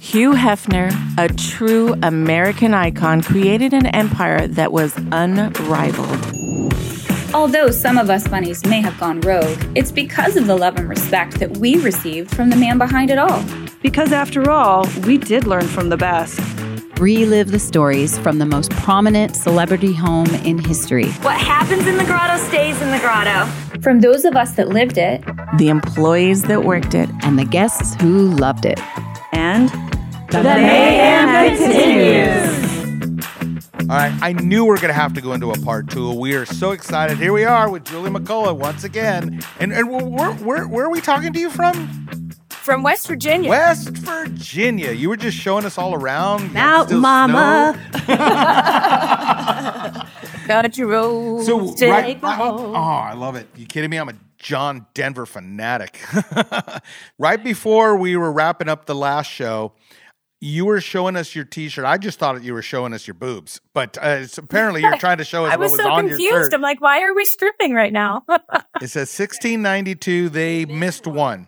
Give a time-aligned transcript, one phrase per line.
[0.00, 6.42] Hugh Hefner, a true American icon, created an empire that was unrivaled.
[7.34, 10.86] Although some of us bunnies may have gone rogue, it's because of the love and
[10.86, 13.42] respect that we received from the man behind it all.
[13.80, 16.38] Because after all, we did learn from the best.
[17.00, 21.10] Relive the stories from the most prominent celebrity home in history.
[21.22, 23.50] What happens in the grotto stays in the grotto.
[23.82, 25.24] From those of us that lived it,
[25.58, 28.78] the employees that worked it, and the guests who loved it.
[29.32, 29.68] And
[30.30, 32.62] the, the mayhem continues.
[33.90, 36.12] All right, I knew we are going to have to go into a part two.
[36.14, 37.18] We are so excited.
[37.18, 39.42] Here we are with Julie McCullough once again.
[39.58, 42.08] And, and where, where, where are we talking to you from?
[42.50, 43.50] From West Virginia.
[43.50, 44.92] West Virginia.
[44.92, 46.56] You were just showing us all around.
[46.56, 47.76] Out, Mama.
[50.86, 51.44] Road.
[51.44, 53.48] So, right, I, oh, I love it.
[53.56, 53.98] You kidding me?
[53.98, 56.00] I'm a John Denver fanatic.
[57.18, 59.72] right before we were wrapping up the last show,
[60.40, 61.84] you were showing us your T-shirt.
[61.84, 65.24] I just thought you were showing us your boobs, but uh, apparently you're trying to
[65.24, 65.52] show us.
[65.54, 66.52] I was, was so confused.
[66.52, 68.24] I'm like, why are we stripping right now?
[68.28, 70.28] it says 1692.
[70.28, 71.46] They missed one.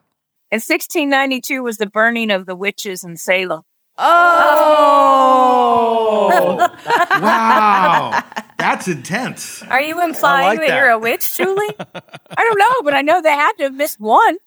[0.52, 3.62] And 1692 was the burning of the witches in Salem.
[3.96, 5.84] Oh!
[7.20, 8.22] wow.
[8.58, 9.62] That's intense.
[9.64, 11.74] Are you implying like that, that, you're a witch, Julie?
[11.78, 14.38] I don't know, but I know they had to have missed one.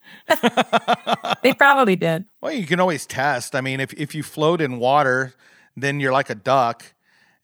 [1.43, 2.25] they probably did.
[2.41, 3.55] Well, you can always test.
[3.55, 5.33] I mean, if, if you float in water,
[5.75, 6.93] then you're like a duck,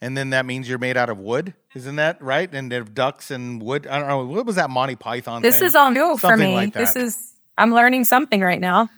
[0.01, 1.53] and then that means you're made out of wood.
[1.75, 2.53] Isn't that right?
[2.53, 4.25] And if ducks and wood, I don't know.
[4.25, 5.67] What was that Monty Python This thing?
[5.67, 6.55] is all new Something for me.
[6.55, 8.89] Like this is, I'm learning something right now.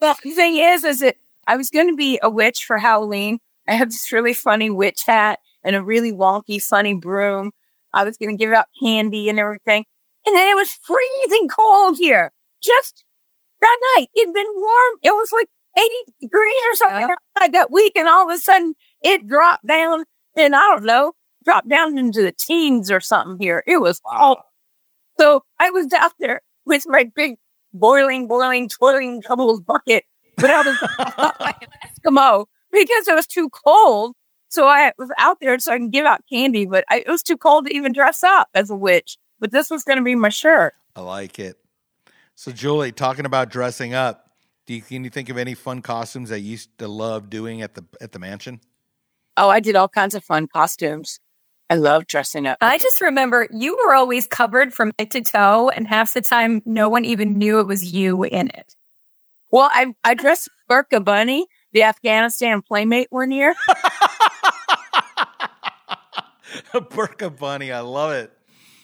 [0.00, 3.38] Well, the thing is, is it, I was going to be a witch for Halloween.
[3.68, 7.52] I have this really funny witch hat and a really wonky, funny broom.
[7.92, 9.84] I was going to give out candy and everything.
[10.26, 12.32] And then it was freezing cold here.
[12.62, 13.04] Just
[13.60, 14.98] that night, it'd been warm.
[15.02, 15.88] It was like 80
[16.20, 17.48] degrees or something uh-huh.
[17.52, 17.92] that week.
[17.96, 20.04] And all of a sudden it dropped down
[20.36, 21.12] and I don't know,
[21.44, 23.62] dropped down into the teens or something here.
[23.66, 24.44] It was all.
[25.18, 27.36] So I was out there with my big
[27.72, 30.04] boiling, boiling, twirling troubles bucket,
[30.36, 34.14] but I was like Eskimo because it was too cold.
[34.48, 37.22] So I was out there so I can give out candy, but I, it was
[37.22, 39.16] too cold to even dress up as a witch.
[39.40, 40.74] But this was going to be my shirt.
[40.94, 41.56] I like it.
[42.36, 44.30] So, Julie, talking about dressing up,
[44.66, 47.62] do you, can you think of any fun costumes that you used to love doing
[47.62, 48.60] at the at the mansion?
[49.36, 51.20] Oh, I did all kinds of fun costumes.
[51.68, 52.58] I love dressing up.
[52.60, 56.62] I just remember you were always covered from head to toe, and half the time,
[56.64, 58.74] no one even knew it was you in it.
[59.54, 63.54] Well, I I dressed Burka Bunny, the Afghanistan playmate one year.
[66.90, 68.32] Burka Bunny, I love it.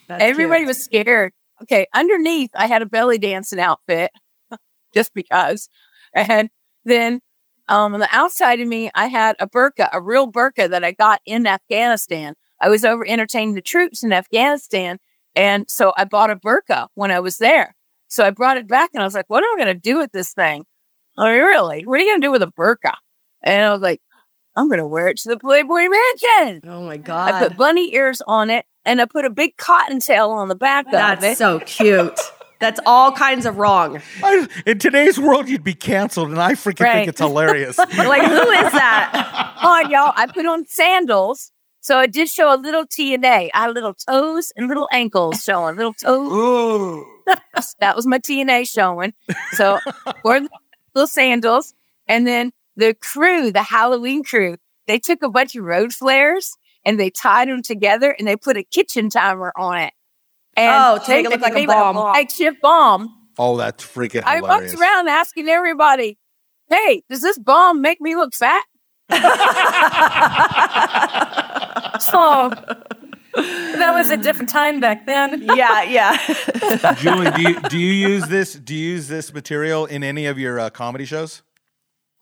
[0.06, 0.68] That's Everybody cute.
[0.68, 1.32] was scared.
[1.62, 4.12] Okay, underneath I had a belly dancing outfit,
[4.94, 5.68] just because,
[6.14, 6.50] and
[6.84, 7.20] then
[7.68, 10.92] um, on the outside of me I had a burqa, a real burqa that I
[10.92, 12.36] got in Afghanistan.
[12.60, 15.00] I was over entertaining the troops in Afghanistan,
[15.34, 17.74] and so I bought a burqa when I was there.
[18.10, 19.98] So I brought it back, and I was like, "What am I going to do
[19.98, 20.64] with this thing?"
[21.16, 21.84] Oh, really?
[21.84, 22.94] What are you going to do with a burqa?
[23.42, 24.00] And I was like,
[24.56, 26.62] I'm going to wear it to the Playboy Mansion.
[26.64, 27.34] Oh my God.
[27.34, 30.86] I put bunny ears on it and I put a big cottontail on the back
[30.90, 31.26] That's of it.
[31.26, 32.18] That's so cute.
[32.58, 34.02] That's all kinds of wrong.
[34.22, 36.92] I, in today's world, you'd be canceled, and I freaking right.
[36.92, 37.78] think it's hilarious.
[37.78, 39.54] like, who is that?
[39.62, 41.52] oh, y'all, I put on sandals.
[41.80, 43.50] So it did show a little T and A.
[43.54, 46.30] I had little toes and little ankles showing, little toes.
[46.32, 47.06] Ooh.
[47.80, 49.14] that was my T and A showing.
[49.52, 49.78] So
[50.24, 50.40] wore
[50.94, 51.74] little sandals.
[52.06, 56.98] And then the crew, the Halloween crew, they took a bunch of road flares and
[56.98, 59.92] they tied them together and they put a kitchen timer on it.
[60.56, 61.96] And oh, to make it look like a bomb.
[61.96, 63.16] Like chip bomb.
[63.38, 64.44] Oh, that's freaking hilarious.
[64.44, 66.18] I walked around asking everybody,
[66.68, 68.64] hey, does this bomb make me look fat?
[72.00, 72.50] So
[73.34, 75.42] that was a different time back then.
[75.54, 76.94] yeah, yeah.
[76.94, 78.54] Julie, do you, do you use this?
[78.54, 81.42] Do you use this material in any of your uh, comedy shows?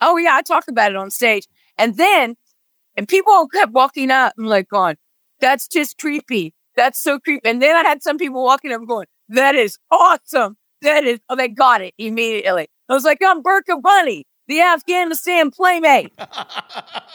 [0.00, 1.46] Oh yeah, I talk about it on stage.
[1.76, 2.36] And then,
[2.96, 4.96] and people kept walking up and like going,
[5.40, 6.54] that's just creepy.
[6.76, 7.48] That's so creepy.
[7.48, 10.56] And then I had some people walking up going, that is awesome.
[10.82, 12.68] That is, oh, they got it immediately.
[12.88, 16.12] I was like, I'm Burka Bunny, the Afghanistan playmate.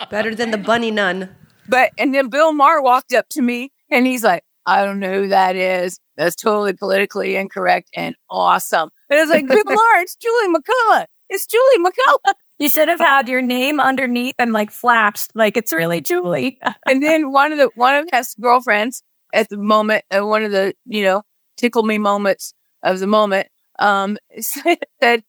[0.09, 1.35] Better than the bunny nun.
[1.67, 5.23] But, and then Bill Maher walked up to me and he's like, I don't know
[5.23, 5.99] who that is.
[6.15, 8.89] That's totally politically incorrect and awesome.
[9.09, 11.05] And it's like, Bill Maher, it's Julie McCullough.
[11.29, 12.33] It's Julie McCullough.
[12.59, 16.59] You should have had your name underneath and like flaps, like it's really Julie.
[16.85, 20.51] and then one of the one of his girlfriends at the moment, uh, one of
[20.51, 21.23] the you know
[21.57, 23.47] tickle me moments of the moment,
[23.79, 25.23] um, said,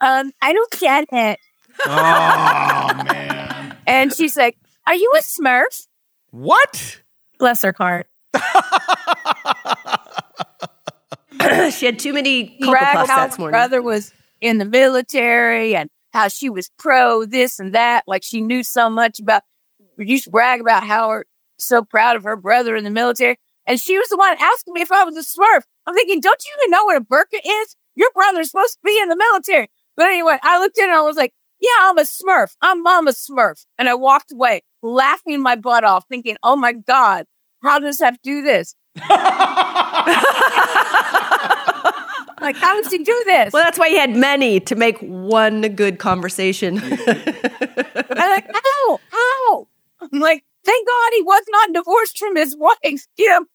[0.00, 1.38] um, I don't get it.
[1.86, 3.76] Oh man.
[3.86, 4.56] And she's like,
[4.90, 5.86] Are you a Smurf?
[6.32, 7.00] What?
[7.38, 8.08] Bless her heart.
[11.72, 16.50] she had too many Cocoa Puffs my brother was in the military and how she
[16.50, 18.02] was pro this and that.
[18.08, 19.44] Like she knew so much about.
[19.96, 21.24] We used to brag about how her
[21.56, 23.38] so proud of her brother in the military,
[23.68, 25.62] and she was the one asking me if I was a Smurf.
[25.86, 27.76] I'm thinking, don't you even know what a burqa is?
[27.94, 29.70] Your brother's supposed to be in the military.
[29.96, 32.56] But anyway, I looked in and I was like, yeah, I'm a Smurf.
[32.62, 33.66] I'm Mama Smurf.
[33.78, 37.26] And I walked away laughing my butt off, thinking, oh my God,
[37.62, 38.74] how does that do this?
[38.96, 39.06] like,
[42.56, 43.52] how does he do this?
[43.52, 46.78] well, that's why he had many to make one good conversation.
[46.82, 46.90] I'm
[48.30, 49.00] like, how?
[49.10, 49.68] How?
[50.00, 53.46] I'm like, thank God he was not divorced from his wife, Kim.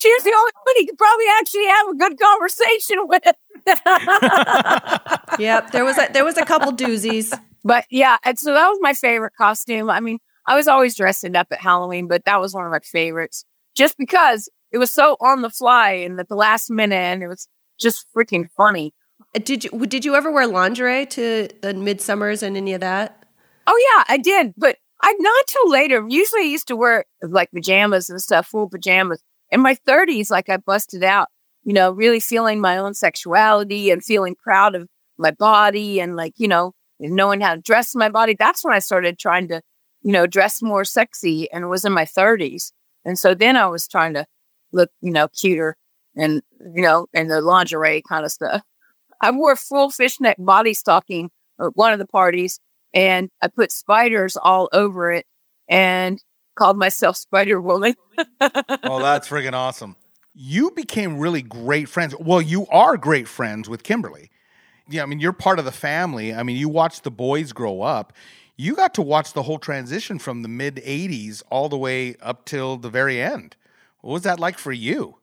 [0.00, 3.24] She was the only one he could probably actually have a good conversation with.
[5.40, 7.36] yep, there was a, there was a couple doozies.
[7.68, 9.90] But yeah, and so that was my favorite costume.
[9.90, 12.78] I mean, I was always dressing up at Halloween, but that was one of my
[12.80, 13.44] favorites
[13.76, 17.28] just because it was so on the fly and at the last minute and it
[17.28, 17.46] was
[17.78, 18.94] just freaking funny.
[19.36, 23.26] Uh, Did you did you ever wear lingerie to the midsummers and any of that?
[23.66, 26.06] Oh yeah, I did, but I not till later.
[26.08, 29.22] Usually, I used to wear like pajamas and stuff, full pajamas.
[29.50, 31.28] In my thirties, like I busted out,
[31.64, 34.88] you know, really feeling my own sexuality and feeling proud of
[35.18, 38.34] my body and like you know knowing how to dress my body.
[38.38, 39.62] That's when I started trying to,
[40.02, 42.72] you know, dress more sexy, and it was in my thirties.
[43.04, 44.26] And so then I was trying to
[44.72, 45.76] look, you know, cuter
[46.16, 46.42] and
[46.74, 48.62] you know, and the lingerie kind of stuff.
[49.20, 51.30] I wore full fishnet body stocking
[51.60, 52.60] at one of the parties
[52.94, 55.26] and I put spiders all over it
[55.68, 56.22] and
[56.54, 57.94] called myself Spider Woman.
[58.40, 59.96] oh, that's freaking awesome.
[60.34, 62.14] You became really great friends.
[62.18, 64.30] Well, you are great friends with Kimberly.
[64.88, 66.34] Yeah, I mean, you're part of the family.
[66.34, 68.12] I mean, you watched the boys grow up.
[68.56, 72.44] You got to watch the whole transition from the mid 80s all the way up
[72.44, 73.56] till the very end.
[74.00, 75.18] What was that like for you?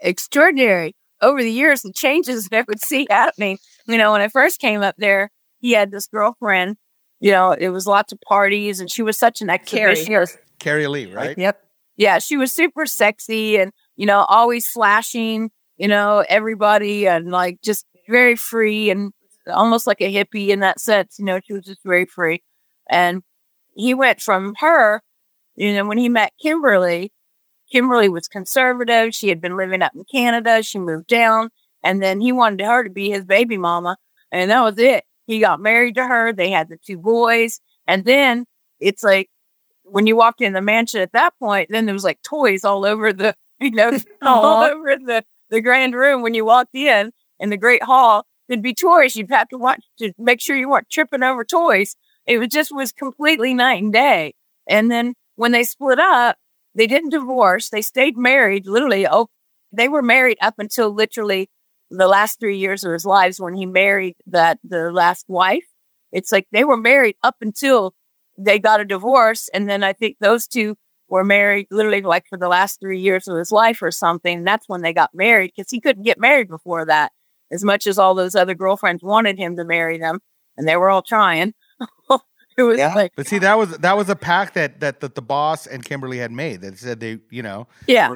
[0.00, 0.94] Extraordinary.
[1.20, 3.58] Over the years, the changes that I would see happening.
[3.86, 6.76] You know, when I first came up there, he had this girlfriend.
[7.20, 10.36] You know, it was lots of parties, and she was such an exhibitionist.
[10.58, 11.36] Carrie Leigh, right?
[11.36, 11.62] Yep.
[11.96, 17.60] Yeah, she was super sexy and, you know, always flashing, you know, everybody and like
[17.62, 19.12] just very free and
[19.46, 21.18] almost like a hippie in that sense.
[21.18, 22.42] You know, she was just very free.
[22.88, 23.22] And
[23.74, 25.02] he went from her,
[25.56, 27.12] you know, when he met Kimberly,
[27.70, 29.14] Kimberly was conservative.
[29.14, 30.62] She had been living up in Canada.
[30.62, 31.50] She moved down
[31.82, 33.96] and then he wanted her to be his baby mama.
[34.30, 35.04] And that was it.
[35.26, 36.32] He got married to her.
[36.32, 37.60] They had the two boys.
[37.86, 38.44] And then
[38.80, 39.30] it's like,
[39.84, 42.84] when you walked in the mansion at that point, then there was like toys all
[42.84, 47.50] over the, you know, all over the, the grand room when you walked in in
[47.50, 48.24] the great hall.
[48.48, 49.16] There'd be toys.
[49.16, 51.96] You'd have to watch to make sure you weren't tripping over toys.
[52.26, 54.34] It was just was completely night and day.
[54.68, 56.36] And then when they split up,
[56.74, 57.68] they didn't divorce.
[57.68, 58.66] They stayed married.
[58.66, 59.28] Literally, oh,
[59.72, 61.50] they were married up until literally
[61.90, 65.66] the last three years of his lives when he married that the last wife.
[66.12, 67.94] It's like they were married up until
[68.38, 69.48] they got a divorce.
[69.52, 70.76] And then I think those two
[71.08, 74.44] were married literally like for the last three years of his life or something.
[74.44, 77.12] That's when they got married because he couldn't get married before that,
[77.52, 80.20] as much as all those other girlfriends wanted him to marry them.
[80.56, 81.54] And they were all trying.
[82.58, 82.94] it was yeah.
[82.94, 85.84] like, but see, that was that was a pact that, that that the boss and
[85.84, 88.14] Kimberly had made that said they, you know, yeah.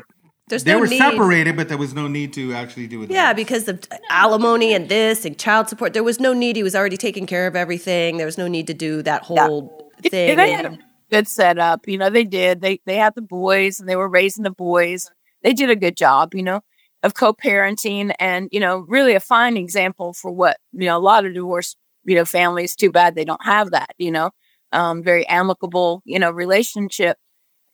[0.48, 0.98] There's they no were need.
[0.98, 3.10] separated, but there was no need to actually do it.
[3.10, 6.54] Yeah, because of alimony and this and child support, there was no need.
[6.54, 8.16] He was already taking care of everything.
[8.16, 10.28] There was no need to do that whole thing.
[10.28, 10.78] Yeah, they had a
[11.10, 11.88] good setup.
[11.88, 12.60] You know, they did.
[12.60, 15.10] They they had the boys and they were raising the boys.
[15.42, 16.60] They did a good job, you know,
[17.06, 21.24] of co-parenting and, you know, really a fine example for what, you know, a lot
[21.24, 24.32] of divorced, you know, families, too bad they don't have that, you know.
[24.72, 27.16] Um, very amicable, you know, relationship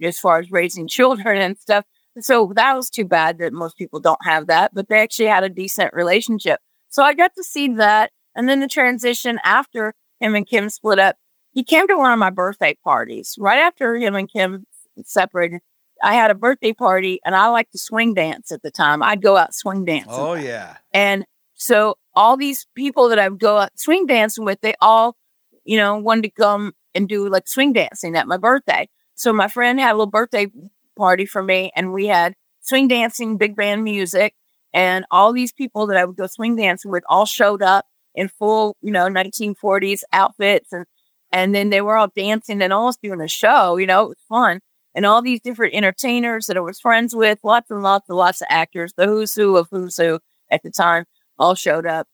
[0.02, 1.86] as far as raising children and stuff.
[2.20, 5.44] So that was too bad that most people don't have that, but they actually had
[5.44, 6.60] a decent relationship.
[6.90, 8.10] So I got to see that.
[8.36, 11.16] And then the transition after him and Kim split up,
[11.52, 14.66] he came to one of my birthday parties right after him and Kim
[15.04, 15.60] separated.
[16.02, 19.02] I had a birthday party and I liked to swing dance at the time.
[19.02, 20.12] I'd go out swing dancing.
[20.12, 20.76] Oh yeah.
[20.92, 25.16] And so all these people that I would go out swing dancing with, they all,
[25.64, 28.88] you know, wanted to come and do like swing dancing at my birthday.
[29.14, 30.48] So my friend had a little birthday
[30.96, 34.34] party for me and we had swing dancing, big band music,
[34.74, 38.28] and all these people that I would go swing dancing with all showed up in
[38.28, 40.86] full, you know, 1940s outfits and
[41.34, 44.18] and then they were all dancing and almost doing a show, you know, it was
[44.28, 44.60] fun.
[44.94, 48.40] And all these different entertainers that I was friends with, lots and lots and lots
[48.42, 50.20] of actors, the who's who of who's who
[50.50, 51.04] at the time
[51.38, 52.06] all showed up.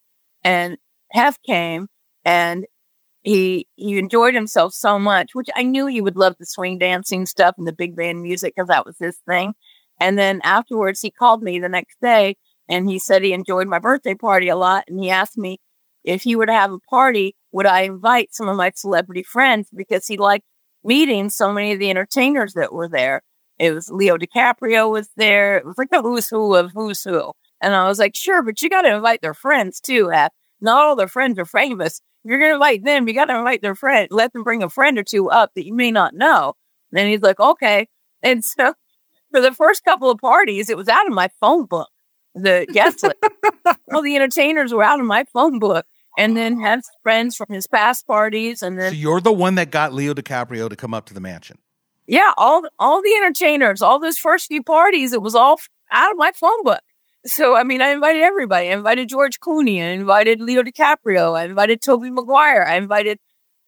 [0.43, 0.77] And
[1.11, 1.87] Hef came
[2.23, 2.65] and
[3.23, 7.25] he he enjoyed himself so much, which I knew he would love the swing dancing
[7.25, 9.53] stuff and the big band music because that was his thing.
[9.99, 12.37] And then afterwards, he called me the next day
[12.69, 14.85] and he said he enjoyed my birthday party a lot.
[14.87, 15.59] And he asked me
[16.03, 19.69] if he were to have a party, would I invite some of my celebrity friends
[19.75, 20.45] because he liked
[20.83, 23.21] meeting so many of the entertainers that were there.
[23.57, 25.57] It was Leo DiCaprio was there.
[25.57, 27.33] It was like the who's who of who's who.
[27.61, 30.09] And I was like, sure, but you got to invite their friends too.
[30.61, 32.01] Not all their friends are famous.
[32.23, 34.07] If you're going to invite them, you got to invite their friend.
[34.11, 36.53] Let them bring a friend or two up that you may not know.
[36.93, 37.87] And he's like, okay.
[38.21, 38.73] And so
[39.31, 41.89] for the first couple of parties, it was out of my phone book.
[42.35, 43.15] The guest list.
[43.93, 45.85] all the entertainers were out of my phone book.
[46.19, 48.61] And then had friends from his past parties.
[48.61, 51.21] And then so you're the one that got Leo DiCaprio to come up to the
[51.21, 51.57] mansion.
[52.07, 55.59] Yeah, all all the entertainers, all those first few parties, it was all
[55.91, 56.81] out of my phone book.
[57.25, 58.69] So, I mean, I invited everybody.
[58.69, 59.81] I invited George Clooney.
[59.81, 61.37] I invited Leo DiCaprio.
[61.37, 62.65] I invited Tobey Maguire.
[62.65, 63.19] I invited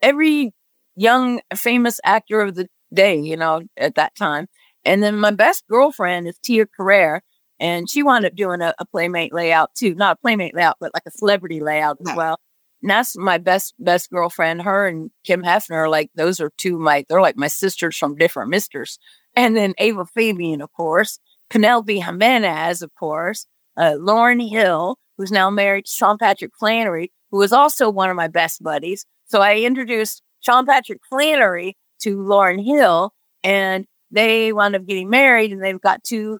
[0.01, 0.53] every
[0.95, 4.47] young famous actor of the day, you know, at that time.
[4.83, 7.23] And then my best girlfriend is Tia Carrere.
[7.61, 9.93] And she wound up doing a, a playmate layout too.
[9.95, 12.39] Not a playmate layout, but like a celebrity layout as well.
[12.81, 14.63] And that's my best, best girlfriend.
[14.63, 18.49] Her and Kim Hefner, like those are two my, they're like my sisters from different
[18.49, 18.97] misters.
[19.35, 21.19] And then Ava Fabian, of course.
[21.51, 23.45] Penelope Jimenez, of course,
[23.77, 28.15] uh, Lauren Hill, who's now married to Sean Patrick Flanery, who was also one of
[28.15, 29.05] my best buddies.
[29.25, 33.13] So I introduced Sean Patrick Flanery to Lauren Hill,
[33.43, 36.39] and they wound up getting married, and they've got two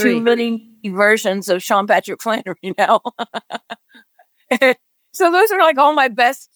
[0.00, 0.14] Three.
[0.14, 3.00] two mini versions of Sean Patrick Flanery now.
[5.12, 6.50] so those are like all my best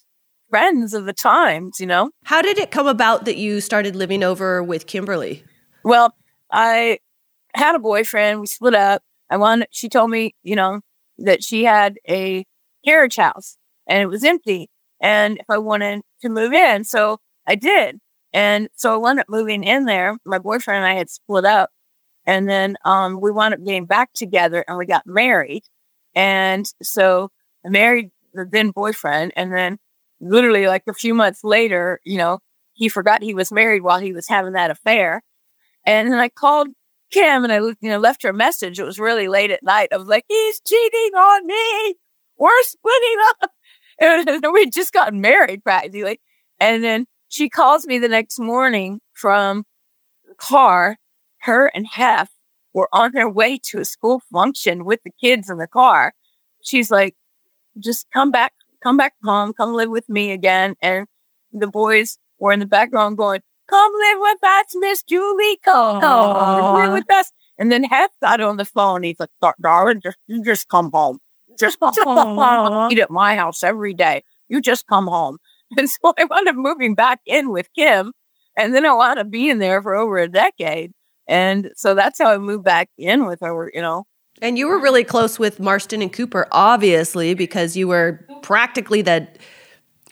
[0.51, 2.11] friends of the times, you know.
[2.25, 5.45] How did it come about that you started living over with Kimberly?
[5.85, 6.15] Well,
[6.53, 6.99] I
[7.55, 8.41] had a boyfriend.
[8.41, 9.03] We split up.
[9.31, 10.81] I wanted, she told me, you know,
[11.19, 12.45] that she had a
[12.85, 14.71] carriage house and it was empty.
[15.01, 17.99] And if I wanted to move in, so I did.
[18.33, 20.17] And so I wound up moving in there.
[20.25, 21.71] My boyfriend and I had split up.
[22.27, 25.65] And then um, we wound up getting back together and we got married.
[26.15, 27.31] And so
[27.65, 29.33] I married the then boyfriend.
[29.37, 29.79] And then
[30.21, 32.39] literally like a few months later, you know,
[32.73, 35.23] he forgot he was married while he was having that affair.
[35.87, 36.69] And then I called
[37.11, 38.79] Kim and I, you know, left her a message.
[38.79, 39.89] It was really late at night.
[39.93, 41.95] I was like, he's cheating on me.
[42.39, 43.51] We're splitting up.
[44.01, 46.21] And we just got married practically.
[46.59, 49.63] And then she calls me the next morning from
[50.27, 50.97] the car.
[51.45, 52.31] Her and Hef
[52.73, 56.15] were on their way to a school function with the kids in the car.
[56.63, 57.15] She's like,
[57.79, 60.75] just come back, come back home, come live with me again.
[60.81, 61.07] And
[61.53, 65.59] the boys were in the background going, Come live with us, Miss Julie.
[65.65, 67.33] Come come live with us.
[67.59, 69.03] And then Hef got on the phone.
[69.03, 69.31] He's like,
[69.63, 71.19] darling, just, you just come home.
[71.59, 72.93] Just, come home.
[72.93, 74.23] Eat at my house every day.
[74.49, 75.39] You just come home.
[75.79, 78.13] And so I wound up moving back in with Kim.
[78.57, 80.93] And then I wound up being there for over a decade.
[81.27, 84.05] And so that's how I moved back in with her, you know.
[84.43, 89.29] And you were really close with Marston and Cooper, obviously, because you were practically the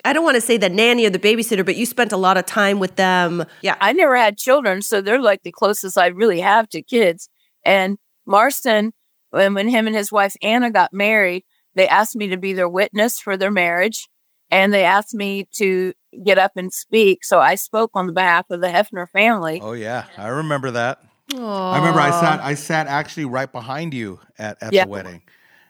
[0.05, 2.35] I don't want to say the nanny or the babysitter, but you spent a lot
[2.35, 3.45] of time with them.
[3.61, 7.29] Yeah, I never had children, so they're like the closest I really have to kids.
[7.63, 8.91] And Marston,
[9.29, 11.43] when, when him and his wife Anna got married,
[11.75, 14.09] they asked me to be their witness for their marriage.
[14.51, 15.93] And they asked me to
[16.23, 17.23] get up and speak.
[17.23, 19.59] So I spoke on the behalf of the Hefner family.
[19.61, 21.01] Oh yeah, I remember that.
[21.31, 21.73] Aww.
[21.73, 25.21] I remember I sat I sat actually right behind you at, at the wedding.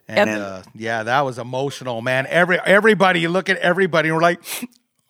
[0.07, 0.41] And yep.
[0.41, 2.25] uh, yeah, that was emotional, man.
[2.27, 4.43] Every everybody, you look at everybody, and we're like,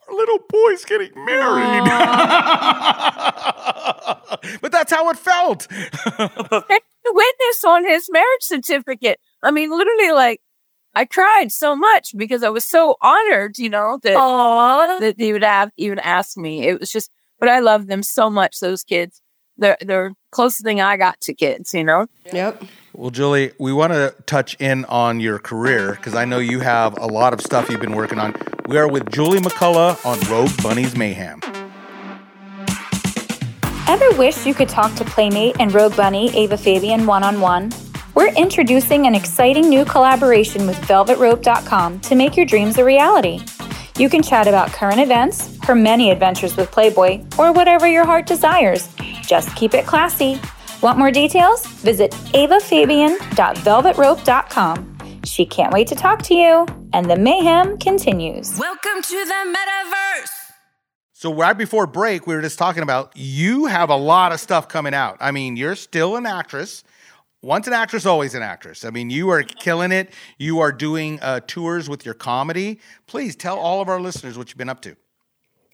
[0.08, 1.86] our little boy's getting married.
[4.62, 5.68] but that's how it felt.
[7.14, 9.20] witness on his marriage certificate.
[9.42, 10.42] I mean, literally, like
[10.96, 15.00] I cried so much because I was so honored, you know, that Aww.
[15.00, 16.68] that he would have even asked me.
[16.68, 17.10] It was just,
[17.40, 18.60] but I love them so much.
[18.60, 19.22] Those kids,
[19.58, 22.06] they're they're closest thing I got to kids, you know.
[22.32, 22.64] Yep.
[22.94, 26.96] Well, Julie, we want to touch in on your career because I know you have
[27.00, 28.36] a lot of stuff you've been working on.
[28.68, 31.40] We are with Julie McCullough on Rogue Bunnies Mayhem.
[33.88, 37.72] Ever wish you could talk to Playmate and Rogue Bunny Ava Fabian one on one?
[38.16, 43.40] We're introducing an exciting new collaboration with VelvetRope.com to make your dreams a reality.
[43.98, 48.28] You can chat about current events, her many adventures with Playboy, or whatever your heart
[48.28, 48.88] desires.
[49.24, 50.40] Just keep it classy.
[50.84, 51.66] Want more details?
[51.66, 54.98] Visit avafabian.velvetrope.com.
[55.24, 58.60] She can't wait to talk to you, and the mayhem continues.
[58.60, 60.52] Welcome to the metaverse.
[61.14, 64.68] So, right before break, we were just talking about you have a lot of stuff
[64.68, 65.18] coming out.
[65.20, 66.84] I mean, you're still an actress.
[67.44, 68.86] Once an actress, always an actress.
[68.86, 70.14] I mean, you are killing it.
[70.38, 72.80] You are doing uh, tours with your comedy.
[73.06, 74.96] Please tell all of our listeners what you've been up to.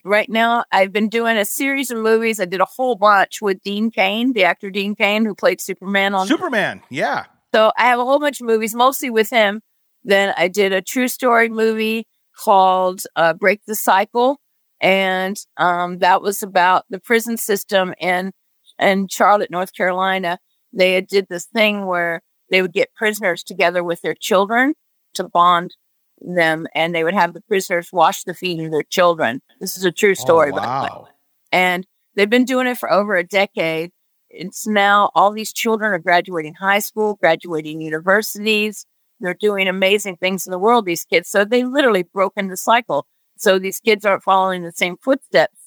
[0.04, 2.40] Right now, I've been doing a series of movies.
[2.40, 6.16] I did a whole bunch with Dean Cain, the actor Dean Cain, who played Superman
[6.16, 6.82] on Superman.
[6.90, 7.26] Yeah.
[7.54, 9.62] So I have a whole bunch of movies, mostly with him.
[10.04, 14.40] Then I did a true story movie called uh, Break the Cycle.
[14.82, 18.32] And um, that was about the prison system in,
[18.80, 20.40] in Charlotte, North Carolina.
[20.74, 24.74] They did this thing where they would get prisoners together with their children
[25.16, 25.76] to bond
[26.22, 29.42] them and they would have the prisoners wash the feet of their children.
[29.60, 31.08] This is a true oh, story, oh, wow.
[31.52, 33.92] And they've been doing it for over a decade.
[34.30, 38.86] It's now all these children are graduating high school, graduating universities.
[39.20, 41.30] They're doing amazing things in the world, these kids.
[41.30, 43.08] So they literally broken the cycle.
[43.38, 45.58] So these kids aren't following the same footsteps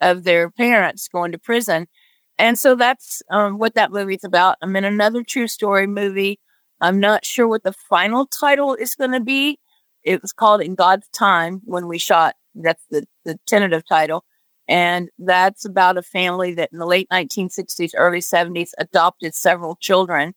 [0.00, 1.86] of their parents going to prison.
[2.38, 4.58] And so that's um, what that movie's about.
[4.60, 6.40] I'm in another true story movie.
[6.80, 9.58] I'm not sure what the final title is going to be.
[10.02, 12.34] It was called In God's Time when we shot.
[12.54, 14.24] That's the, the tentative title.
[14.66, 20.34] And that's about a family that in the late 1960s, early 70s adopted several children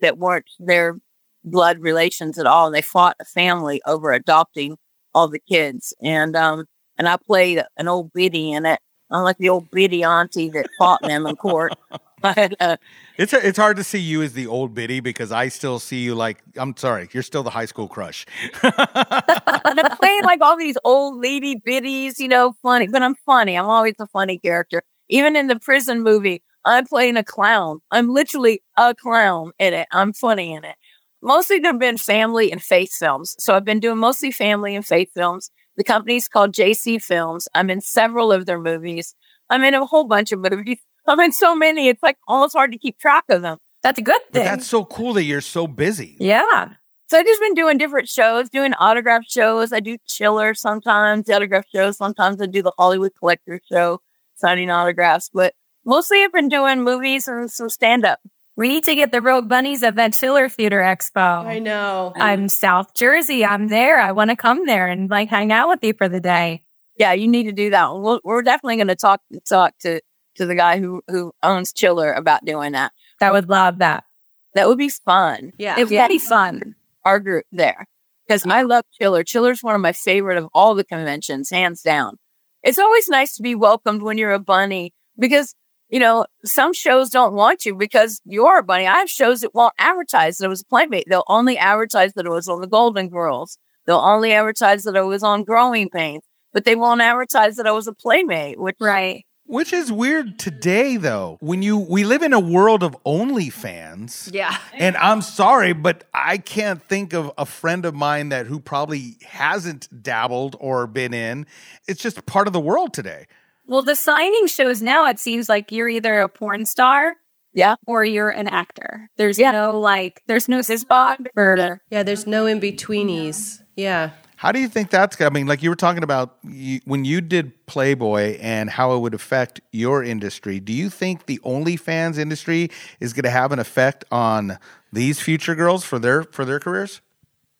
[0.00, 0.98] that weren't their
[1.44, 2.66] blood relations at all.
[2.66, 4.76] And they fought a family over adopting
[5.14, 5.94] all the kids.
[6.02, 6.66] And, um,
[6.98, 8.80] and I played an old biddy in it.
[9.10, 11.72] I'm like the old biddy auntie that fought them in court.
[12.22, 12.76] But uh,
[13.16, 16.00] it's a, it's hard to see you as the old biddy because I still see
[16.00, 18.26] you like I'm sorry, you're still the high school crush.
[18.62, 23.56] I'm playing like all these old lady biddies, you know, funny, but I'm funny.
[23.56, 24.82] I'm always a funny character.
[25.08, 27.80] Even in the prison movie, I'm playing a clown.
[27.90, 29.88] I'm literally a clown in it.
[29.90, 30.76] I'm funny in it.
[31.22, 33.34] Mostly there have been family and faith films.
[33.38, 35.50] So I've been doing mostly family and faith films.
[35.80, 37.48] The company's called JC Films.
[37.54, 39.14] I'm in several of their movies.
[39.48, 40.76] I'm in a whole bunch of movies.
[41.06, 41.88] I'm in so many.
[41.88, 43.56] It's like almost hard to keep track of them.
[43.82, 44.42] That's a good thing.
[44.42, 46.18] But that's so cool that you're so busy.
[46.20, 46.74] Yeah.
[47.06, 49.72] So I've just been doing different shows, doing autograph shows.
[49.72, 51.96] I do Chiller sometimes, the autograph shows.
[51.96, 54.02] Sometimes I do the Hollywood Collector show,
[54.34, 55.30] signing autographs.
[55.32, 55.54] But
[55.86, 58.20] mostly I've been doing movies and some stand up.
[58.60, 61.46] We need to get the Rogue Bunnies at that Chiller Theater Expo.
[61.46, 62.12] I know.
[62.14, 63.42] I'm South Jersey.
[63.42, 63.98] I'm there.
[63.98, 66.62] I want to come there and like hang out with you for the day.
[66.98, 67.90] Yeah, you need to do that.
[67.94, 70.02] We'll, we're definitely going to talk talk to
[70.34, 72.92] to the guy who who owns Chiller about doing that.
[73.22, 74.04] I would love that.
[74.52, 75.52] That would be fun.
[75.56, 75.76] Yeah.
[75.78, 76.08] It would Yeah.
[76.08, 76.74] be fun.
[77.06, 77.86] Our group there
[78.28, 79.24] because I love Chiller.
[79.24, 82.18] Chiller's one of my favorite of all the conventions, hands down.
[82.62, 85.54] It's always nice to be welcomed when you're a bunny because
[85.90, 88.86] you know some shows don't want you because you're a bunny.
[88.86, 91.04] I have shows that won't advertise that it was a playmate.
[91.08, 93.58] They'll only advertise that it was on the Golden Girls.
[93.86, 96.22] They'll only advertise that it was on Growing Pains,
[96.52, 98.58] but they won't advertise that I was a playmate.
[98.58, 99.24] Which Right.
[99.50, 101.36] Which is weird today though.
[101.40, 104.32] When you we live in a world of OnlyFans.
[104.32, 104.56] Yeah.
[104.74, 109.16] And I'm sorry, but I can't think of a friend of mine that who probably
[109.26, 111.46] hasn't dabbled or been in.
[111.88, 113.26] It's just part of the world today.
[113.70, 117.14] Well, the signing shows now, it seems like you're either a porn star
[117.52, 119.08] yeah, or you're an actor.
[119.16, 119.52] There's Yeah.
[119.52, 123.62] no like, there's no spot for Yeah, there's no in betweenies.
[123.76, 124.10] Yeah.
[124.34, 125.20] How do you think that's?
[125.20, 128.98] I mean, like you were talking about you, when you did Playboy and how it
[129.00, 130.58] would affect your industry.
[130.58, 134.58] Do you think the OnlyFans industry is going to have an effect on
[134.92, 137.02] these future girls for their for their careers?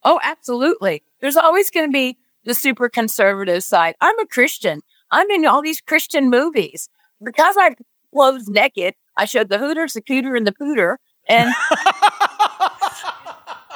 [0.02, 1.04] Oh, absolutely.
[1.20, 3.94] There's always going to be the super conservative side.
[4.00, 4.80] I'm a Christian.
[5.10, 6.88] I'm in all these Christian movies.
[7.22, 7.74] Because I
[8.14, 10.96] clothes naked, I showed the Hooters, the Cooter, and the Pooter.
[11.28, 11.50] And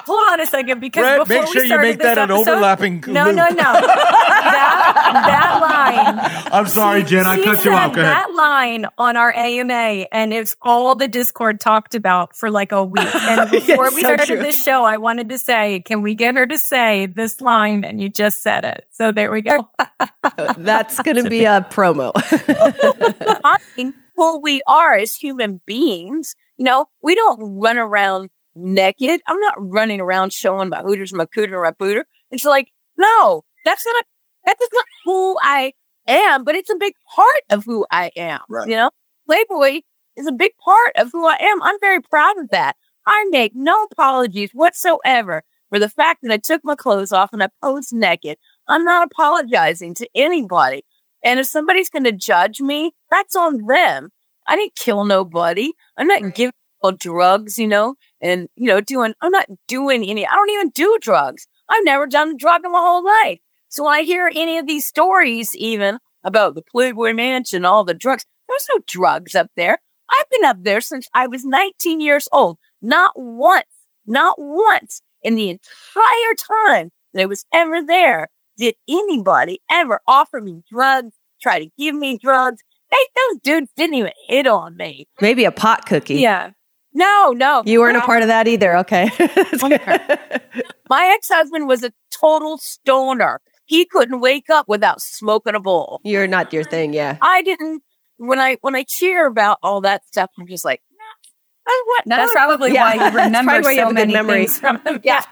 [0.07, 2.31] Hold on a second, because Brett, before make we sure you make this that an
[2.31, 3.37] overlapping No, loop.
[3.37, 3.55] no, no.
[3.57, 5.59] that that
[5.91, 6.19] line.
[6.53, 7.27] I'm sorry, Jen.
[7.27, 7.95] I cut you off.
[7.95, 8.13] Go ahead.
[8.13, 12.85] That line on our AMA, and it's all the Discord talked about for like a
[12.85, 13.09] week.
[13.25, 14.37] And before we so started true.
[14.37, 17.83] this show, I wanted to say, can we get her to say this line?
[17.83, 18.87] And you just said it.
[18.91, 19.69] So there we go.
[20.59, 22.13] That's going to be a promo.
[23.19, 26.35] defining who we are as human beings.
[26.59, 29.21] You know, we don't run around naked.
[29.27, 32.05] I'm not running around showing my hooters, my cooter, my pooter.
[32.31, 34.05] It's like, no, that's not,
[34.45, 35.73] that's not who I
[36.07, 38.41] am, but it's a big part of who I am.
[38.49, 38.69] Right.
[38.69, 38.91] You know,
[39.27, 39.81] Playboy
[40.17, 41.63] is a big part of who I am.
[41.63, 42.77] I'm very proud of that.
[43.07, 47.43] I make no apologies whatsoever for the fact that I took my clothes off and
[47.43, 48.39] I posed naked.
[48.69, 50.85] I'm not apologizing to anybody.
[51.23, 54.11] And if somebody's going to judge me, that's on them.
[54.47, 55.73] I didn't kill nobody.
[55.97, 56.53] I'm not giving
[56.83, 60.69] people drugs, you know, and, you know, doing, I'm not doing any, I don't even
[60.71, 61.47] do drugs.
[61.69, 63.39] I've never done a drug in my whole life.
[63.75, 67.93] So when I hear any of these stories, even about the Playboy Mansion, all the
[67.93, 69.79] drugs, there's no drugs up there.
[70.09, 72.59] I've been up there since I was 19 years old.
[72.81, 73.67] Not once,
[74.07, 76.35] not once in the entire
[76.71, 81.97] time that I was ever there did anybody ever offer me drugs, try to give
[81.97, 82.63] me drugs.
[82.93, 85.09] They, those dudes didn't even hit on me.
[85.21, 86.21] Maybe a pot cookie.
[86.21, 86.51] Yeah.
[86.93, 87.65] No, no.
[87.67, 88.77] You weren't a part of that either.
[88.77, 89.11] Okay.
[90.89, 93.41] My ex husband was a total stoner.
[93.67, 96.01] He couldn't wake up without smoking a bowl.
[96.05, 97.19] You're not your thing, yeah.
[97.23, 97.83] I didn't.
[98.17, 100.81] When I when I cheer about all that stuff, I'm just like,
[101.87, 102.05] what?
[102.07, 102.83] That's probably Yeah.
[102.83, 104.35] why you That's remember probably why you so have a good many memory.
[104.47, 105.01] things from them.
[105.03, 105.23] Yeah.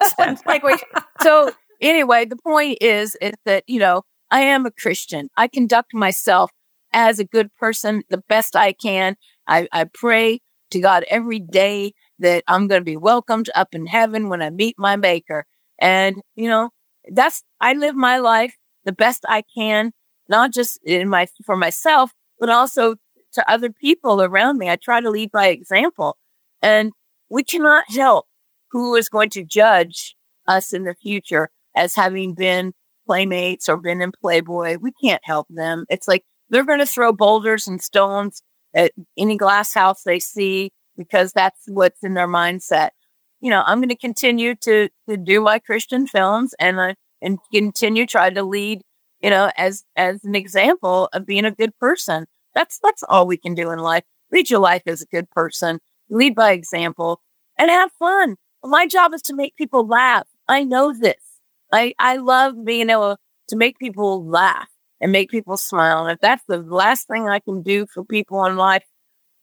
[0.46, 0.82] like, wait.
[1.20, 5.28] So anyway, the point is, is that, you know, I am a Christian.
[5.36, 6.50] I conduct myself
[6.92, 9.16] as a good person the best I can.
[9.46, 10.40] I, I pray
[10.70, 14.50] to God every day that I'm going to be welcomed up in heaven when I
[14.50, 15.44] meet my maker.
[15.78, 16.70] And, you know,
[17.10, 19.92] that's, I live my life the best I can,
[20.28, 22.96] not just in my, for myself, but also
[23.32, 24.68] to other people around me.
[24.68, 26.16] I try to lead by example
[26.60, 26.92] and
[27.30, 28.26] we cannot help
[28.70, 32.72] who is going to judge us in the future as having been
[33.06, 34.78] playmates or been in Playboy.
[34.80, 35.84] We can't help them.
[35.88, 38.42] It's like they're going to throw boulders and stones
[38.74, 42.90] at any glass house they see because that's what's in their mindset.
[43.42, 47.38] You know, I'm going to continue to to do my Christian films and I and
[47.52, 48.82] continue try to lead,
[49.20, 52.26] you know, as as an example of being a good person.
[52.54, 54.04] That's that's all we can do in life.
[54.32, 55.80] Lead your life as a good person.
[56.10, 57.20] Lead by example
[57.58, 58.36] and have fun.
[58.64, 60.28] My job is to make people laugh.
[60.48, 61.16] I know this.
[61.72, 64.68] I, I love being able to make people laugh
[65.00, 66.04] and make people smile.
[66.06, 68.84] And if that's the last thing I can do for people in life,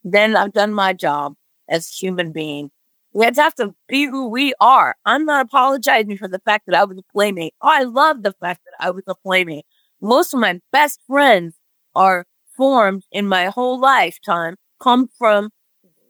[0.04, 1.34] then I've done my job
[1.68, 2.70] as a human being.
[3.12, 4.94] We have to have to be who we are.
[5.04, 7.54] I'm not apologizing for the fact that I was a playmate.
[7.60, 9.66] Oh, I love the fact that I was a playmate.
[10.00, 11.54] Most of my best friends
[11.94, 12.24] are
[12.56, 15.50] formed in my whole lifetime, come from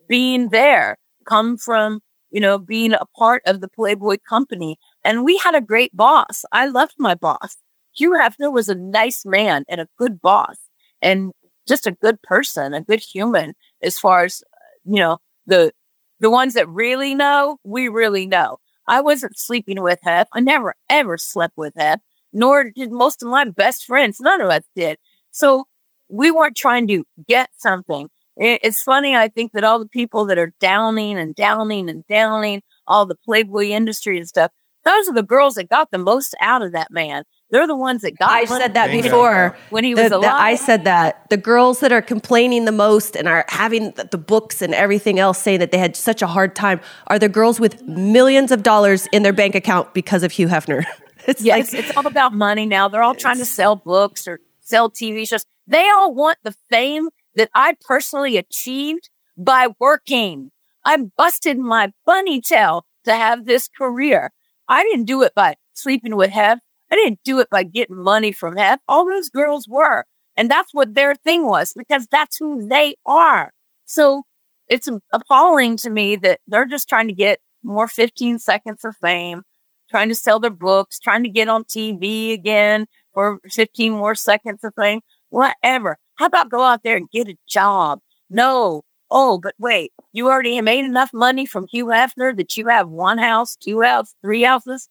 [0.09, 4.79] being there, come from, you know, being a part of the Playboy company.
[5.05, 6.45] And we had a great boss.
[6.53, 7.57] I loved my boss.
[7.97, 10.57] Hugh Hefner was a nice man and a good boss
[11.01, 11.33] and
[11.67, 14.43] just a good person, a good human as far as,
[14.85, 15.73] you know, the,
[16.21, 18.59] the ones that really know, we really know.
[18.87, 20.29] I wasn't sleeping with Hef.
[20.33, 22.01] I never ever slept with Hef,
[22.33, 24.21] nor did most of my best friends.
[24.21, 24.99] None of us did.
[25.31, 25.65] So
[26.09, 28.09] we weren't trying to get something.
[28.37, 29.15] It's funny.
[29.15, 33.17] I think that all the people that are downing and downing and downing all the
[33.25, 34.51] Playboy industry and stuff,
[34.85, 37.25] those are the girls that got the most out of that man.
[37.51, 38.31] They're the ones that got.
[38.31, 39.03] I money said that Bingo.
[39.03, 39.57] before.
[39.71, 40.33] when he The- was the- alive.
[40.35, 41.29] I said that.
[41.31, 45.19] The girls that are complaining the most and are having the, the books and everything
[45.19, 48.63] else saying that they had such a hard time are the girls with millions of
[48.63, 50.85] dollars in their bank account because of Hugh Hefner.
[51.27, 52.89] It's Yeah, like, it's, it's all about money now.
[52.89, 55.45] They're all trying to sell books or sell TV shows.
[55.67, 60.51] They all want the fame that I personally achieved by working.
[60.83, 64.33] I busted my bunny tail to have this career.
[64.67, 66.61] I didn't do it by sleeping with Hef.
[66.91, 68.81] I didn't do it by getting money from Hef.
[68.89, 70.05] All those girls were.
[70.37, 73.53] And that's what their thing was because that's who they are.
[73.85, 74.23] So
[74.69, 79.43] it's appalling to me that they're just trying to get more 15 seconds of fame
[79.91, 84.63] trying to sell their books, trying to get on TV again for 15 more seconds
[84.65, 85.01] of fame,
[85.31, 85.99] whatever.
[86.15, 88.01] How about go out there and get a job?
[88.31, 88.83] No.
[89.11, 93.19] Oh, but wait, you already made enough money from Hugh Hefner that you have one
[93.19, 94.89] house, two houses, three houses.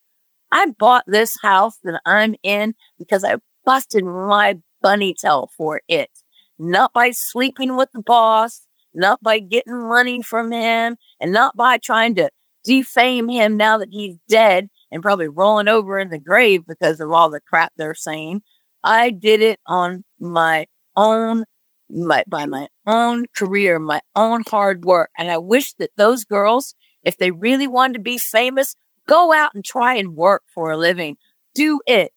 [0.51, 6.09] I bought this house that I'm in because I busted my bunny tail for it.
[6.57, 11.77] Not by sleeping with the boss, not by getting money from him, and not by
[11.77, 12.29] trying to
[12.63, 17.11] defame him now that he's dead and probably rolling over in the grave because of
[17.11, 18.41] all the crap they're saying.
[18.83, 21.45] I did it on my own,
[21.89, 25.11] my, by my own career, my own hard work.
[25.17, 28.75] And I wish that those girls, if they really wanted to be famous,
[29.09, 31.17] go out and try and work for a living.
[31.55, 32.13] Do it.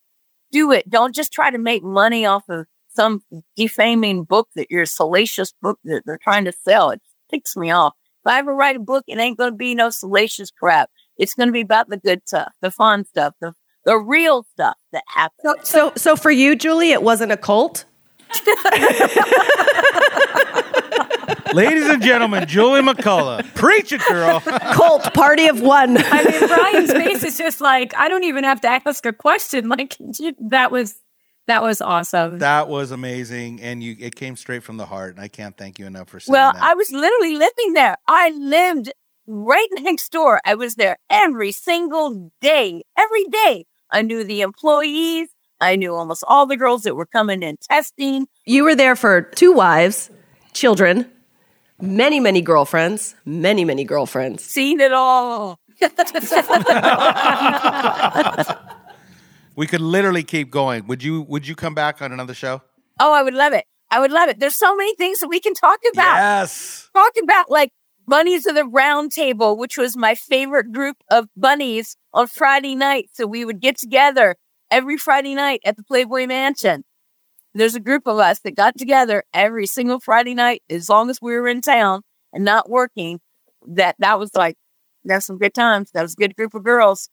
[0.53, 0.89] Do it.
[0.89, 3.23] Don't just try to make money off of some
[3.57, 6.91] defaming book that your salacious book that they're trying to sell.
[6.91, 7.01] It
[7.31, 7.95] ticks me off.
[8.25, 10.91] If I ever write a book, it ain't going to be no salacious crap.
[11.17, 14.77] It's going to be about the good stuff, the fun stuff, the the real stuff
[14.93, 15.69] that happens.
[15.69, 17.85] so, so for you, Julie, it wasn't a cult.
[21.55, 23.55] Ladies and gentlemen, Julie McCullough.
[23.55, 24.41] Preach it, girl.
[24.41, 25.97] Cult party of one.
[25.99, 29.69] I mean, Brian's face is just like I don't even have to ask a question.
[29.69, 29.97] Like
[30.41, 30.95] that was
[31.47, 32.39] that was awesome.
[32.39, 33.61] that was amazing.
[33.61, 35.17] And you it came straight from the heart.
[35.17, 36.39] And I can't thank you enough for saying that.
[36.39, 36.63] Well, that.
[36.63, 37.97] I was literally living there.
[38.07, 38.93] I lived
[39.27, 40.41] right next door.
[40.45, 43.67] I was there every single day, every day.
[43.91, 45.29] I knew the employees.
[45.61, 48.27] I knew almost all the girls that were coming in testing.
[48.45, 50.11] You were there for two wives,
[50.53, 51.11] children.
[51.81, 53.15] Many, many girlfriends.
[53.25, 54.45] Many, many girlfriends.
[54.45, 55.59] Seen it all.
[59.57, 60.87] we could literally keep going.
[60.87, 62.63] Would you would you come back on another show?
[63.01, 63.65] Oh, I would love it.
[63.91, 64.39] I would love it.
[64.39, 66.17] There's so many things that we can talk about.
[66.17, 66.89] Yes.
[66.95, 67.71] Talk about like
[68.07, 73.11] Bunnies of the Round Table, which was my favorite group of bunnies on Friday night.
[73.13, 74.37] So we would get together
[74.71, 76.85] every Friday night at the Playboy Mansion.
[77.55, 81.21] There's a group of us that got together every single Friday night as long as
[81.21, 83.21] we were in town and not working.
[83.67, 84.57] That that was like
[85.05, 85.91] that's some good times.
[85.93, 87.09] That was a good group of girls.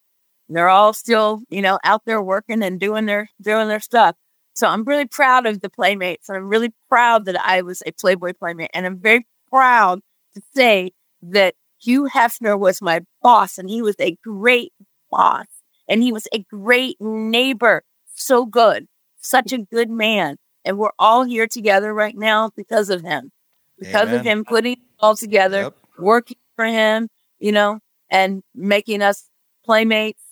[0.48, 4.16] They're all still, you know, out there working and doing their doing their stuff.
[4.54, 6.28] So I'm really proud of the playmates.
[6.28, 8.70] I'm really proud that I was a Playboy playmate.
[8.74, 10.00] And I'm very proud
[10.34, 14.72] to say that Hugh Hefner was my boss and he was a great
[15.10, 15.46] boss
[15.88, 17.82] and he was a great neighbor.
[18.14, 18.86] So good,
[19.20, 20.36] such a good man.
[20.64, 23.30] And we're all here together right now because of him,
[23.78, 24.20] because Amen.
[24.20, 25.76] of him putting it all together, yep.
[25.98, 27.80] working for him, you know,
[28.10, 29.30] and making us
[29.64, 30.22] playmates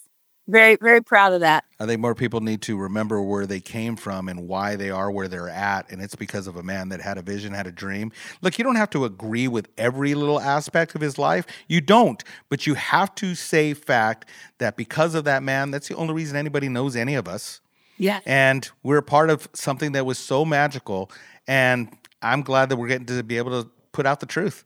[0.49, 3.95] very very proud of that i think more people need to remember where they came
[3.95, 6.99] from and why they are where they're at and it's because of a man that
[6.99, 10.39] had a vision had a dream look you don't have to agree with every little
[10.39, 15.23] aspect of his life you don't but you have to say fact that because of
[15.23, 17.61] that man that's the only reason anybody knows any of us
[17.99, 21.11] yeah and we're part of something that was so magical
[21.47, 24.63] and i'm glad that we're getting to be able to put out the truth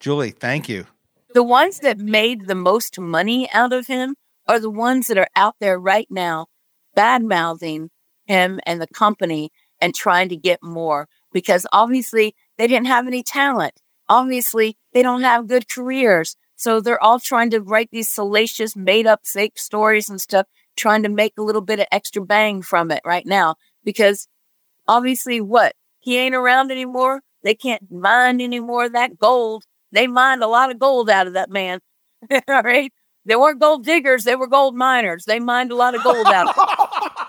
[0.00, 0.84] julie thank you
[1.32, 4.16] the ones that made the most money out of him
[4.48, 6.46] are the ones that are out there right now
[6.96, 7.90] bad mouthing
[8.30, 13.22] him and the company and trying to get more because obviously they didn't have any
[13.22, 13.74] talent.
[14.08, 16.36] Obviously, they don't have good careers.
[16.56, 20.46] So they're all trying to write these salacious, made up fake stories and stuff,
[20.80, 23.56] trying to make a little bit of extra bang from it right now.
[23.84, 24.26] Because
[24.88, 25.74] obviously, what?
[25.98, 27.20] He ain't around anymore.
[27.42, 29.64] They can't mine anymore that gold.
[29.92, 31.80] They mined a lot of gold out of that man.
[32.48, 32.92] all right.
[33.26, 35.24] They weren't gold diggers, they were gold miners.
[35.26, 36.48] They mined a lot of gold out.
[36.48, 37.26] of it.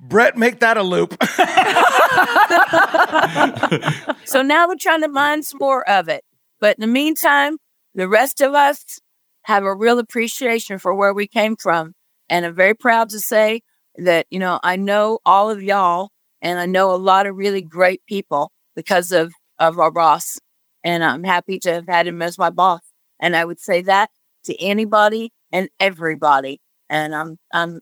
[0.00, 1.16] Brett, make that a loop.
[4.24, 6.24] so now we're trying to mine some more of it.
[6.60, 7.56] But in the meantime,
[7.94, 9.00] the rest of us
[9.44, 11.94] have a real appreciation for where we came from.
[12.28, 13.62] And I'm very proud to say
[13.96, 17.62] that, you know, I know all of y'all and I know a lot of really
[17.62, 20.38] great people because of, of our boss.
[20.84, 22.80] And I'm happy to have had him as my boss.
[23.20, 24.10] And I would say that
[24.44, 26.60] to anybody and everybody.
[26.88, 27.80] And I'm, I'm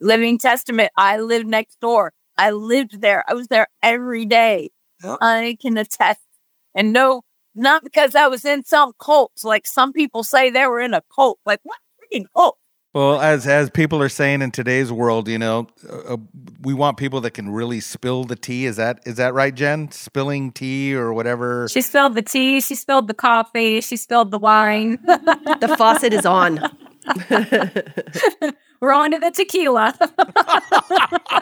[0.00, 0.90] living testament.
[0.96, 2.12] I live next door.
[2.36, 3.24] I lived there.
[3.28, 4.70] I was there every day.
[5.04, 5.18] Yep.
[5.20, 6.20] I can attest
[6.74, 7.22] and know
[7.54, 11.02] not because I was in some cults, like some people say they were in a
[11.14, 11.38] cult.
[11.44, 12.58] Like what freaking cult?
[12.94, 16.16] Well, as as people are saying in today's world, you know, uh, uh,
[16.60, 18.66] we want people that can really spill the tea.
[18.66, 19.90] Is that is that right, Jen?
[19.90, 21.68] Spilling tea or whatever.
[21.70, 22.60] She spilled the tea.
[22.60, 23.80] She spilled the coffee.
[23.80, 24.98] She spilled the wine.
[25.06, 26.60] the faucet is on.
[28.80, 29.96] We're on to the tequila.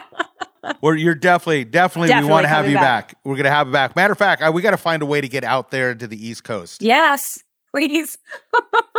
[0.81, 3.09] well, you're definitely, definitely, definitely we want to have you back.
[3.09, 3.17] back.
[3.23, 3.95] We're gonna have you back.
[3.95, 6.07] Matter of fact, I, we got to find a way to get out there to
[6.07, 6.81] the East Coast.
[6.81, 7.43] Yes,
[7.73, 8.17] please.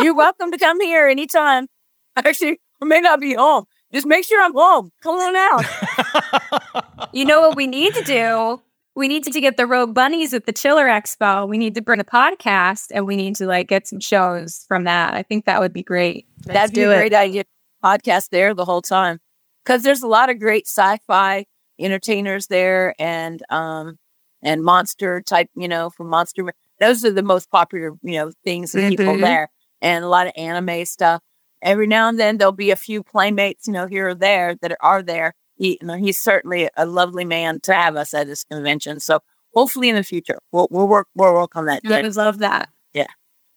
[0.00, 1.66] you're welcome to come here anytime.
[2.16, 3.64] Actually, I may not be home.
[3.92, 4.90] Just make sure I'm home.
[5.02, 7.08] Come on out.
[7.12, 8.60] you know what we need to do?
[8.94, 11.48] We need to get the Rogue Bunnies at the Chiller Expo.
[11.48, 14.84] We need to bring a podcast and we need to like get some shows from
[14.84, 15.14] that.
[15.14, 16.26] I think that would be great.
[16.46, 17.44] Let's That'd be a great idea.
[17.82, 19.20] Podcast there the whole time.
[19.64, 21.46] Because there's a lot of great sci-fi
[21.82, 23.98] entertainers there and um
[24.42, 26.44] and monster type, you know, from monster
[26.80, 29.22] those are the most popular, you know, things and people mm-hmm.
[29.22, 29.50] there.
[29.80, 31.22] And a lot of anime stuff
[31.60, 34.76] every now and then there'll be a few playmates, you know, here or there that
[34.80, 35.34] are there.
[35.56, 38.98] He, you know, he's certainly a lovely man to have us at this convention.
[38.98, 39.20] So
[39.54, 41.82] hopefully in the future we'll we'll work we'll work on that.
[41.84, 42.68] I love that.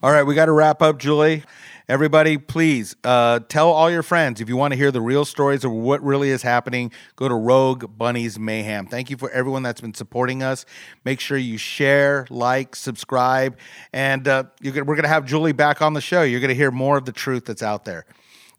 [0.06, 0.10] Yeah.
[0.10, 1.44] All right, we got to wrap up, Julie.
[1.88, 5.64] Everybody, please uh, tell all your friends if you want to hear the real stories
[5.64, 6.92] of what really is happening.
[7.16, 8.88] Go to Rogue Bunnies Mayhem.
[8.88, 10.66] Thank you for everyone that's been supporting us.
[11.06, 13.58] Make sure you share, like, subscribe,
[13.94, 16.22] and uh, gonna, we're going to have Julie back on the show.
[16.22, 18.06] You're going to hear more of the truth that's out there.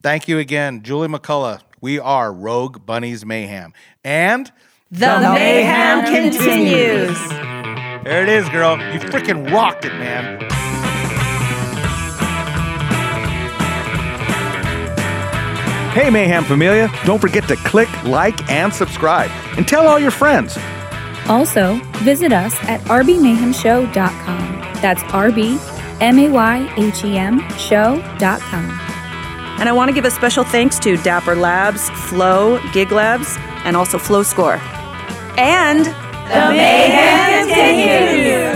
[0.02, 1.60] Thank you again, Julie McCullough.
[1.80, 3.72] We are Rogue Bunnies Mayhem,
[4.04, 4.50] and
[4.90, 7.28] the, the mayhem, mayhem continues.
[8.04, 8.78] There it is, girl.
[8.92, 10.55] You freaking rocked it, man.
[15.96, 20.58] Hey, Mayhem Familia, don't forget to click, like, and subscribe, and tell all your friends.
[21.26, 24.60] Also, visit us at rbmayhemshow.com.
[24.82, 25.58] That's R-B,
[26.02, 28.80] M-A-Y-H-E-M show.com.
[29.58, 33.74] And I want to give a special thanks to Dapper Labs, Flow, Gig Labs, and
[33.74, 34.60] also Flow Score.
[35.38, 38.55] And the Mayhem continues!